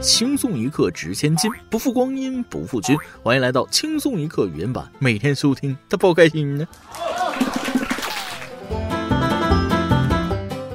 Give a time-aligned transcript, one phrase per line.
[0.00, 2.96] 轻松一刻值千金，不负光阴不负君。
[3.22, 6.66] 欢迎来到轻松一刻语音版，每天收听，他不开心呢。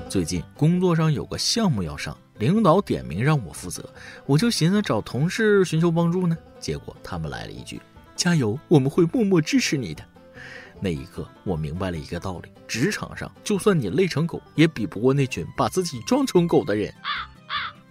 [0.09, 3.87] 最近工作上有个项目要上，领导点名让我负责，
[4.25, 6.37] 我就寻思找同事寻求帮助呢。
[6.59, 7.81] 结果他们来了一句
[8.15, 10.03] ：“加油，我们会默默支持你的。”
[10.81, 16.93] 那一刻，我明白了一个道理：职场上，就算你累成狗，也比不过那群把自己装成狗的人。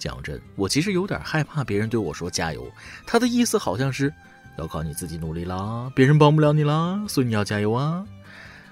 [0.02, 2.68] 讲真，我其实有点害怕别人对我说加油，
[3.06, 4.12] 他的意思好像是
[4.58, 8.04] 要靠你自己努力啦，别人帮不了你啦，所以你要加油啊。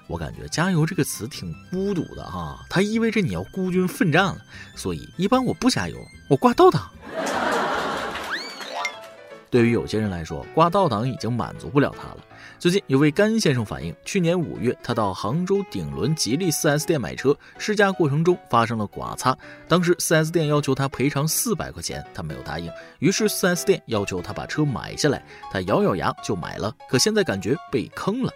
[0.07, 4.37] 我感觉“加油”这个词挺孤独的哈，它意味着你要孤军奋战了，
[4.75, 6.91] 所以一般我不加油，我挂倒档。
[9.51, 12.17] 对于有些人来说，挂倒档已经满足不了他了。
[12.57, 19.37] 最近有位甘先生反映，去年五月，他到杭州顶轮吉利 4S 店买车，试驾过程中发生了剐擦，
[19.67, 28.31] 当时 4S 店要求他赔偿四百块钱，他没有答应，于是 4S 店要求他把车买下来，他咬咬牙就买了，可现在感觉被坑了。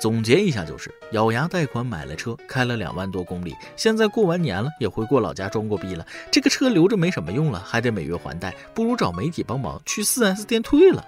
[0.00, 11.04] 总结一下就是，咬牙贷款买了车，开了两万多公里，现在过完年了，也回过老家装过逼了，这个车留着没什么用了，还得每月还贷，不如找媒体帮忙去 4S 店退了。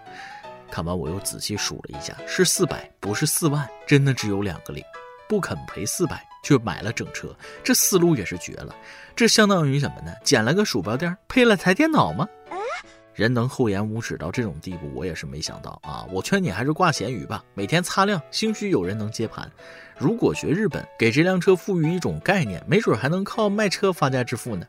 [0.70, 4.85] 看完我又仔细数了一下，是四百，不是四万，真的只有两个零，
[5.27, 8.75] 不肯赔四百，却买了整车，这思路也是绝了。
[9.17, 10.13] 这相当于什么呢？
[10.23, 12.29] 捡了个鼠标垫，配了台电脑吗？
[13.15, 16.07] 人能厚颜无耻到这种地步，我也是没想到啊！
[16.11, 19.51] 我劝你还是挂咸鱼吧，每天擦亮，兴许有人能接盘。
[19.99, 24.67] 如果学日本，给这辆车赋予一种概念，没准还能靠卖车发家致富呢。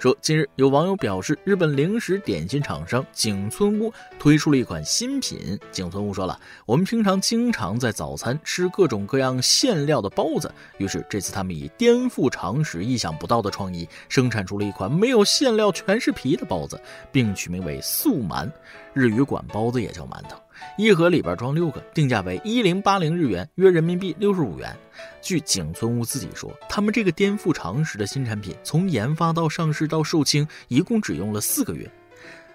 [0.00, 5.58] 说，近日有网友表示，日本零食点心厂商景村屋推出了一款新品。
[5.70, 16.80] 景村屋说了，我们平常经常在早餐吃各种各样馅料的包子，于是这次他们以颠覆常识、意想不到的创意，生产出了一款没有馅料、全是皮的包子，
[17.12, 18.50] 并取名为素馒。
[18.94, 20.40] 日语管包子也叫馒头，
[20.76, 24.74] 一盒里边装六个，定价为一零八零日元，约人民币六十五元。
[25.20, 31.90] 据景村屋自己说，他们这个颠覆常识的新产品，从研发到上市到售罄，一共只用了四个月。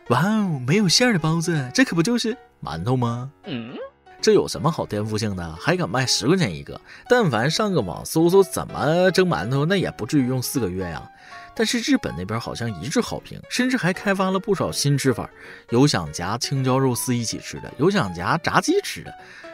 [0.10, 3.32] 哇哦，没有馅儿的包子，这可不就是馒头吗？
[3.46, 3.76] 嗯，
[4.22, 5.56] 这有什么好颠覆性的？
[5.56, 6.80] 还敢卖十块钱一个？
[7.10, 11.10] 但凡上个网搜搜怎么蒸馒头，那也不至于用四个月呀。
[11.56, 15.30] 但是日本那边好像一致好评，甚至还开发了不少新吃法，
[15.70, 19.14] 有想夹青椒肉丝一起吃的，有想夹炸鸡吃的。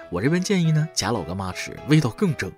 [0.10, 2.52] 我这边建议呢，夹老干妈吃，味道更正。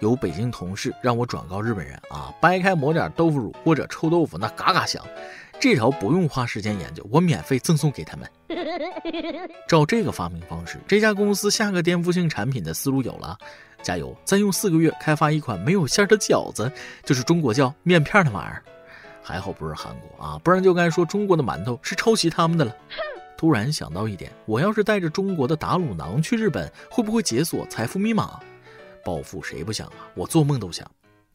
[0.00, 5.02] 有北京同事让我转告日本人啊，掰开抹点豆腐乳或者臭豆腐，那嘎嘎香。
[5.60, 8.26] 这条不用花时间研究，我免费赠送给他们。
[9.68, 13.36] 照这个发明方式，这家公司下个颠覆性产品的思路有了，
[13.82, 14.16] 加油！
[14.24, 16.72] 再用四个月开发一款没有馅的饺子，
[17.04, 18.62] 就是中国叫面片的玩意儿。
[19.22, 22.74] 还好不是韩国啊，不然就该说中国的馒头是抄袭他们的了。
[23.36, 28.38] 突然想到一点，我要是带着中国的打卤囊去日本，会不会解锁财富密码？
[29.02, 29.94] 暴富谁不想啊？
[30.14, 30.86] 我做梦都想。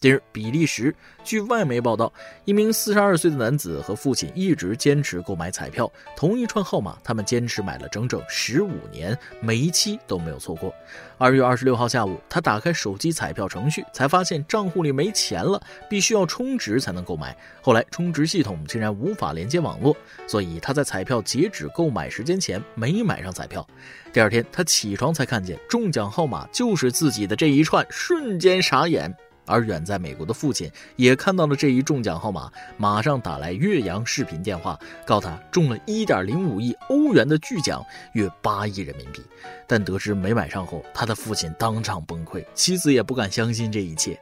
[0.02, 2.14] 近日，比利时据外媒报道，
[2.44, 10.72] 一名四十二岁的男子和父亲一直坚持购买彩票，同一串号码，他们坚持买了整整十五年，每一期都没有错过。
[11.18, 17.36] 二月二十六号下午，他打开手机彩票程序，才发现账户里没钱了，必须要充值才能购买。
[17.62, 19.96] 后来充值系统竟然无法连接网络，
[20.28, 23.66] 所以他在彩票截止购买时间前没买上彩票。
[24.14, 29.12] 第二天，他起床才看见中奖号码就是自己的这一串，瞬间傻眼。
[29.46, 39.22] 而远在美国的父亲也看到了这一中奖号码，马上打来岳阳视频电话，告他中了一点零五亿欧元的巨奖，约八亿人民币。
[39.68, 44.20] 但得知没买上后，他的父亲当场崩溃，妻子也不敢相信这一切。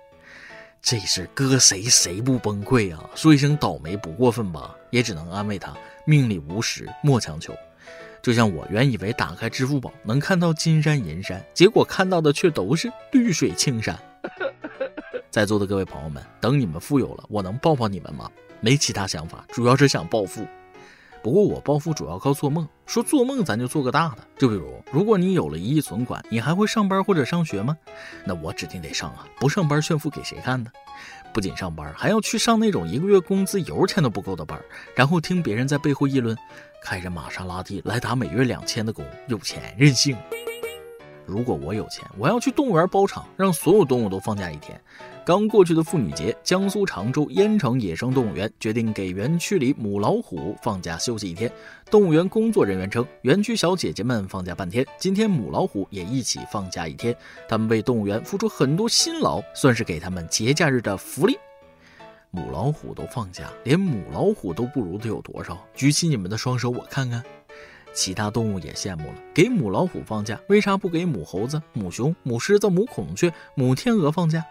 [0.81, 3.09] 这事搁谁谁不崩溃啊？
[3.15, 4.75] 说一声倒霉不过分吧？
[4.89, 5.73] 也只能安慰他，
[6.05, 7.55] 命里无时莫强求。
[8.21, 13.97] 就像我原以为打开支付宝能看到金山银山，结果看到的却都是绿水青山。
[15.33, 18.29] 在座的各位朋友们，等你们富有了，我能抱抱你们吗？
[18.59, 20.45] 没其他想法，主要是想暴富。
[21.23, 22.69] 不过我暴富主要靠做梦。
[22.85, 24.17] 说做梦，咱就做个大的。
[24.37, 27.75] 就比如，如果你有了一亿存款，你还会上班或者上学吗？
[28.23, 29.27] 那我指定得上啊！
[29.39, 30.69] 不上班炫富给谁看呢？
[31.33, 34.61] 不仅上班，还要去上那种一个月工资油钱都不够的班，
[34.93, 36.37] 然后听别人在背后议论，
[36.83, 40.15] 开着玛莎拉蒂来打每月两千的工，有钱任性。
[41.25, 44.79] 如果我有钱，我要去动物园包场，让所有动物都放假一天。
[45.25, 51.49] 刚过去的妇女节，江苏常州淹城野生动物园决定给园区里母老虎放假休息一天。
[51.89, 57.15] 动物园工作人员称，园区小姐姐们放假半天，今天母老虎也一起放假一天。
[57.47, 61.37] 他们为动物园付出很多辛劳，算是给他们节假日的福利。
[62.31, 65.57] 母老虎都放假，连母老虎都不如的有多少？
[65.73, 67.23] 举起你们的双手，我看看。
[67.93, 74.43] 其他动物也羡慕了，给母老虎放假，为啥不给母猴子、母熊、母狮子、母孔雀、母天鹅放假？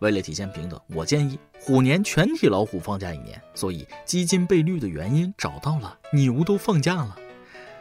[0.00, 3.40] 为了体现平等，我建议虎年全体老虎放假一年。
[3.54, 7.16] 所以基金被绿的原因找到了，牛都放假了。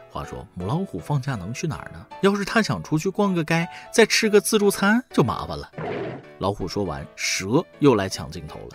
[0.10, 2.06] 话说母老虎放假能去哪儿呢？
[2.22, 5.72] 要是它想出去逛个街，再吃个自助餐就麻烦了。
[6.40, 8.69] 老虎说完，蛇又来抢镜头了。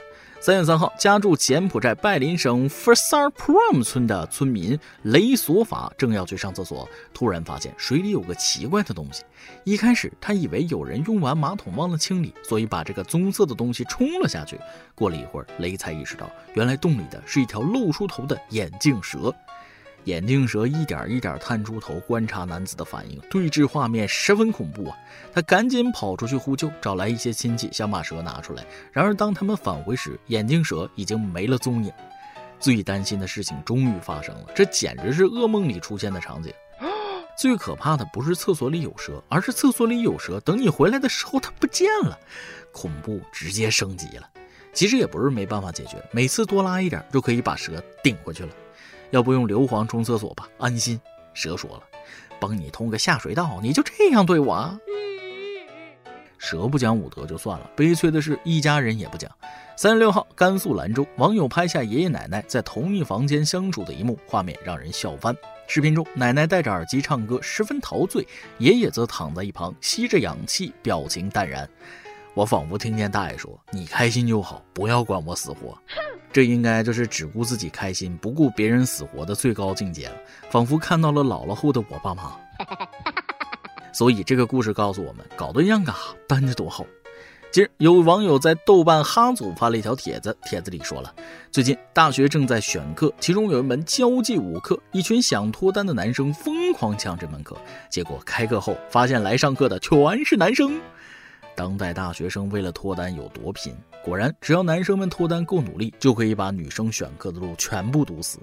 [0.45, 9.23] 三月三号，家住柬埔寨拜林省 f r s a r p r o m 村的村民雷索法正要去上厕所，突然发现水里有个奇怪的东西。
[9.63, 14.59] 一开始他以为有人用完马桶忘了清理，所以把这个棕色的东西冲了下去。
[14.97, 19.33] 过了一会儿，雷才意识到，原来洞里的是一条露出头的眼镜蛇。
[20.05, 24.97] 眼镜蛇一点一点探出头观察男子的反应，对峙画面十分恐怖啊！
[25.33, 28.65] 他赶紧跑出去呼救，找来一些亲戚想把蛇拿出来。
[28.93, 31.93] 然而当他们返回时，眼镜蛇已经没了踪影。
[32.59, 36.53] 最担心的事情终于发生了，这简直是噩梦里出现的场景。
[37.37, 42.17] 最可怕的不是厕所里有蛇，而是厕所里有蛇，等你回来的时候它不见了，
[42.73, 44.29] 恐怖直接升级了。
[44.73, 48.53] 其实也不是没办法解决，每次多拉一点就可以把蛇顶回去了。
[49.13, 51.01] 要不用硫磺冲厕所吧，安心。
[51.35, 51.83] 蛇说了，
[52.41, 54.79] 帮你通个下水道，你就这样对我？
[56.39, 59.31] 蛇不讲武德就算了，悲催的是一家人也不讲。
[59.77, 65.37] 三十六号，甘肃兰州网友拍下爷爷奶奶在同一房间相处的一幕，画面让人笑翻。
[65.67, 68.23] 视频中，奶奶戴着耳机唱歌，十分陶醉；
[68.59, 71.69] 爷爷则躺在一旁吸着氧气，表情淡然。
[72.35, 75.77] 我仿佛听见大爷说：“你开心就好，不要管我死活。”
[76.33, 80.15] 这应该就是只顾自己开心，不顾别人死活的最高境界了。
[80.51, 82.35] 仿佛看到了老了后的我爸妈。
[83.93, 86.87] 所以这个故事告诉我们，搞对象干哈，单着多好。
[87.51, 91.15] 今儿，有网友在豆瓣哈组发了一条帖子，帖子里说了，
[91.51, 97.55] 最近大学正在选课，其中有一门交际舞课，一群想脱单的男生疯狂抢这门课，
[97.91, 100.81] 结果开课后发现来上课的全是男生。
[101.55, 103.75] 当代大学生为了脱单有多拼？
[104.05, 108.39] 果然，只要男生们脱单够努力，就可以把女生选课的路全部堵死。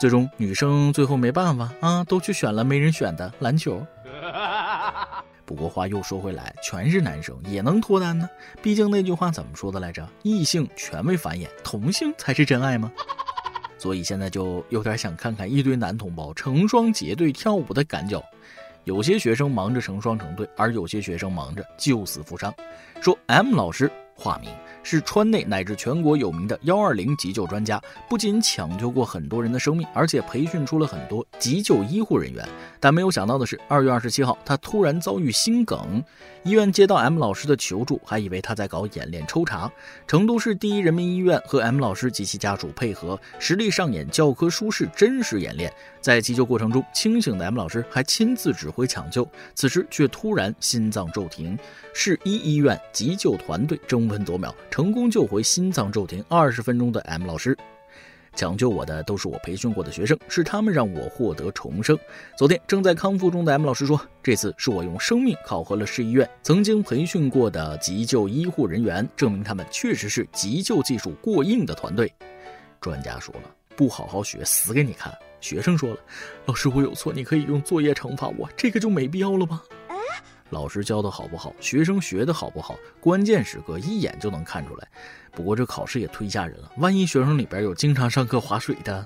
[0.00, 3.84] 最终，女生最后没办法啊，都去选了没人选的篮球。
[5.44, 8.28] 不过话又说回来，全是男生也能脱单呢？
[8.62, 10.08] 毕竟那句话怎么说的来着？
[10.22, 12.90] 异性全为繁衍，同性才是真爱吗？
[13.76, 18.24] 所以现在就有点想看看一堆男同胞成双结对跳舞的感觉。
[18.84, 22.54] 有些学生忙着成双成对，而有些学生忙着救死扶伤。
[23.00, 23.90] 说 M 老师。
[24.14, 24.50] 化名
[24.82, 32.46] 是川内乃至全国有名的幺二零急救专家，不仅抢救过很多人的生命，而且培训出了很多急救医护人员。
[32.78, 36.02] 但没有想到的是，二月二十七号，他突然遭遇心梗。
[36.42, 39.72] 医院接到 M 老师的求助，还以为他在搞演练抽查。
[40.06, 45.72] 成都市第一人民医院和 M 老师及其家属配合，实力上演教科书式真实演练。
[46.02, 51.58] 在急救过程中，清醒的 M 老师还亲自指挥抢救，此时却突然心脏骤停。
[51.94, 57.56] 市一医院急救团队正争分夺秒，成功救回心脏骤停二十分钟的 M 老师。
[58.34, 61.98] 抢救我的都是我培训过的学生，是他们让我获得重生。
[62.36, 72.12] 昨天正在康复中的 M 老师说：“这次是我用生命考核了市医院曾经培训过的急救医护人员，证明他们确实是急救技术过硬的团队。”
[72.82, 73.42] 专家说了
[73.74, 75.96] ：“不好好学，死给你看。”学生说了
[76.44, 79.62] ：“老师，我有错，你可以用作业惩罚我，这个就没必要了吧？”
[80.54, 84.88] 老师教的好不好，学生学的好不好，关键时刻一眼就能看出来。
[85.32, 89.04] 不过这考试也忒吓人了，万一学生里边有经常上课划水的，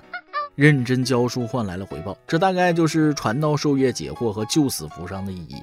[0.53, 5.55] 认真教书换来了回报，这大概就是传道授业解惑和救死扶伤的意义。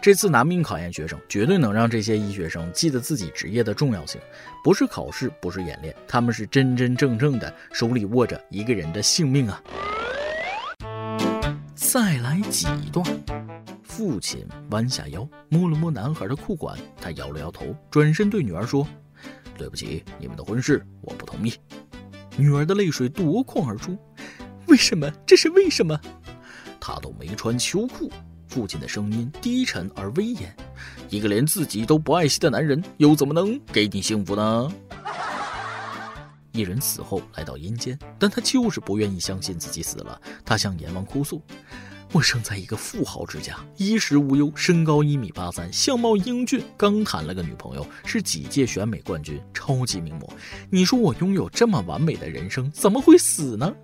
[0.00, 4.20] 这次拿命考验学生，绝对能让这些医学生记得自己职业的重要性。
[4.64, 9.62] 不是考试，不是演练，他们是真真正正的手里握着一个人的性命啊！
[11.74, 13.04] 再来几段。
[13.94, 18.88] 父亲弯下腰，摸了摸男孩的裤管，他摇了摇头，转身对女儿说
[19.58, 21.52] ：“对不起，你们的婚事我不同意。”
[22.38, 23.94] 女儿的泪水夺眶而出
[24.66, 25.10] ：“为什么？
[25.26, 26.00] 这是为什么？”
[26.80, 28.10] 他都没穿秋裤。
[28.48, 30.56] 父亲的声音低沉而威严
[31.10, 34.72] ：“一个连自己都不爱惜的男人，又怎么能给你幸福呢？”
[36.52, 40.18] 一人死后来到阴间，但他就是不愿意相信自己死了。
[40.46, 41.42] 他向阎王哭诉。
[42.14, 50.30] 我生在一个富豪之家，衣食无忧，身高一米八三，相貌英俊，刚谈了个女朋友，是几届选美冠军，超级名模。
[50.68, 53.74] 你说我拥有这么完美的人生，怎么会死呢？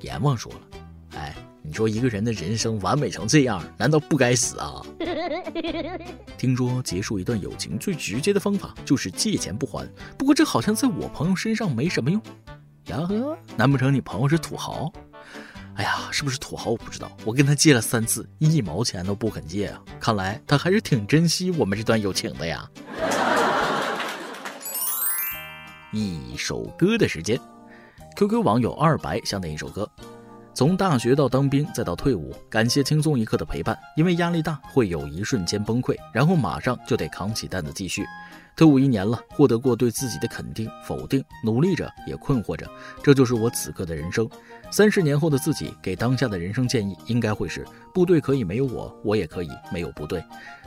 [0.00, 0.60] 阎王说了，
[1.14, 4.82] 哎，你说一个人的人生完美成这样，难道不该死啊？
[6.36, 12.20] 听说结束一段友情最直接的方法就是借钱不还，不过这好像在我朋友身上没什么用。
[12.86, 14.92] 呀呵，难不成你朋友是土豪？
[15.78, 19.80] 哎呀，是不是土豪我不知道，我跟他借了三次，一毛钱都不肯借啊！
[20.00, 22.68] 看来他还是挺珍惜我们这段友情的呀。
[25.92, 27.38] 一首歌的时间
[28.16, 29.88] ，QQ 网友二白想点一首歌。
[30.58, 33.78] 从大学到当兵再到退伍，感谢轻松一刻的陪伴。
[33.94, 38.04] 因为压力大，会有一瞬间崩溃，然后马上就得扛起担子继续。
[38.56, 42.68] 退伍一年了，获得过对自己的肯定、否定，努力着也困惑着，
[43.04, 44.28] 这就是我此刻的人生。
[44.68, 50.20] 三十年后的自己给当下的人生建议，应该会是：部队可以没有我，我也可以没有部队。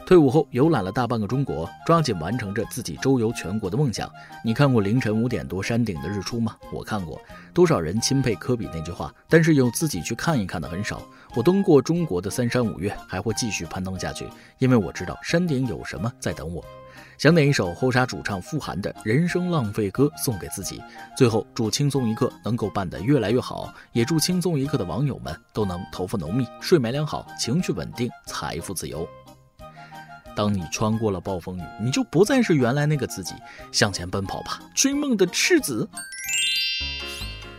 [0.06, 4.12] 退伍后游览了大半个中国，抓紧完成着自己周游全国的梦想。
[4.44, 6.58] 你看过凌晨五点多山顶的日出吗？
[6.74, 7.22] 我看过。
[7.54, 11.02] 多少人钦佩科比那句话，但是有自己去看一看的很少。
[11.34, 14.28] 我登过中国的三山五岳，还会继续攀登下去，
[14.58, 16.64] 因为我知道山顶有什么在等我。
[17.18, 20.82] 想点一首后沙主唱富含的《人生浪费歌》送给自己。
[21.16, 29.08] 最后祝轻松一刻能够办得越来越好，也祝轻松一刻的网友们都能头发浓密、睡眠良好、情绪稳定、财富自由。
[30.36, 33.34] 当你穿过了暴风雨，你就不再是原来那个自己。
[33.72, 35.88] 向前奔跑吧，追梦的赤子。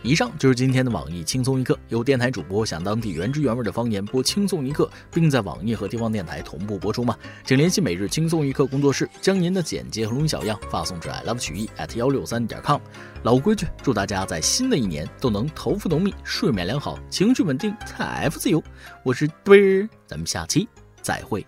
[0.05, 1.79] 以上就是今天的网易轻松一刻。
[1.87, 7.17] 有电台主播想当地原汁原味的方言播轻松一刻，并在网易和地方电台同步播出吗？
[7.45, 12.81] 请联系每日轻松一刻工作室，将您的简介和录音小样发送至 i love 曲艺 at 幺六三点 com。
[13.23, 18.61] 老规矩，祝大家在新的一年都能头发浓密、睡眠良好、情绪稳定、财富自由。
[19.03, 20.67] 我是墩儿，咱们下期
[21.01, 21.47] 再会，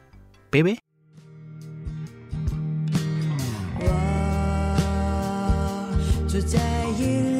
[0.50, 0.85] 拜拜。
[6.36, 6.60] 只在
[7.00, 7.35] 意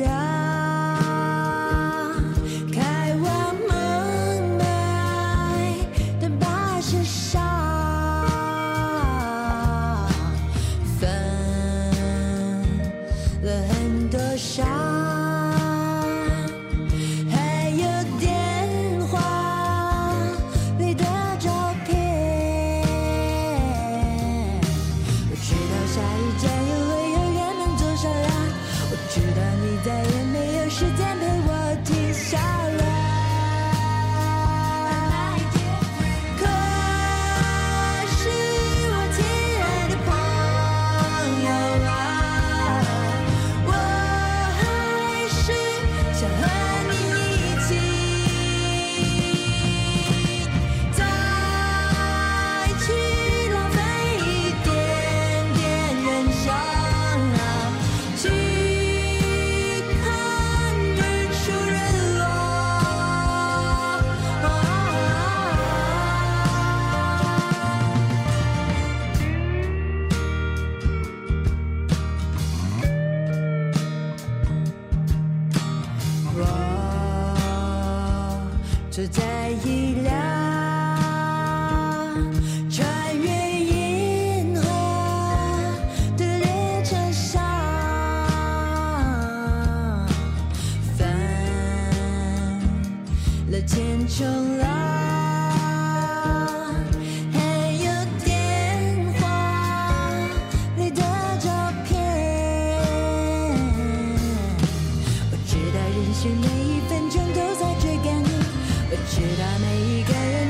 [109.46, 110.45] 把每一个人。